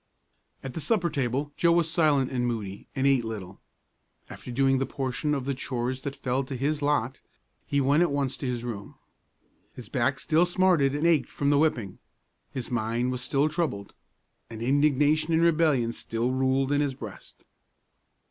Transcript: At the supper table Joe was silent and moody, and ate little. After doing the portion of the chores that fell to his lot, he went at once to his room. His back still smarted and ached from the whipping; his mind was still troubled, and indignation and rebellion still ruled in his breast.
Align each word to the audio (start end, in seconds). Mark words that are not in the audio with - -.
At 0.63 0.73
the 0.73 0.79
supper 0.79 1.11
table 1.11 1.51
Joe 1.57 1.73
was 1.73 1.87
silent 1.87 2.31
and 2.31 2.47
moody, 2.47 2.87
and 2.95 3.05
ate 3.05 3.23
little. 3.23 3.61
After 4.31 4.49
doing 4.49 4.79
the 4.79 4.87
portion 4.87 5.35
of 5.35 5.45
the 5.45 5.53
chores 5.53 6.01
that 6.01 6.15
fell 6.15 6.43
to 6.45 6.55
his 6.55 6.81
lot, 6.81 7.21
he 7.67 7.79
went 7.79 8.01
at 8.01 8.09
once 8.09 8.35
to 8.37 8.47
his 8.47 8.63
room. 8.63 8.95
His 9.75 9.89
back 9.89 10.17
still 10.19 10.47
smarted 10.47 10.95
and 10.95 11.05
ached 11.05 11.29
from 11.29 11.51
the 11.51 11.59
whipping; 11.59 11.99
his 12.51 12.71
mind 12.71 13.11
was 13.11 13.21
still 13.21 13.47
troubled, 13.47 13.93
and 14.49 14.59
indignation 14.59 15.33
and 15.33 15.43
rebellion 15.43 15.91
still 15.91 16.31
ruled 16.31 16.71
in 16.71 16.81
his 16.81 16.95
breast. 16.95 17.45